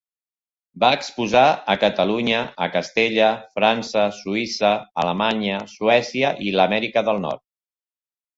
Va 0.83 0.87
exposar 0.99 1.43
a 1.73 1.75
Catalunya, 1.83 2.39
a 2.67 2.67
Castella, 2.75 3.27
França, 3.59 4.07
Suïssa, 4.21 4.73
Alemanya, 5.05 5.61
Suècia 5.75 6.33
i 6.49 6.57
l'Amèrica 6.59 7.07
del 7.13 7.23
Nord. 7.29 7.47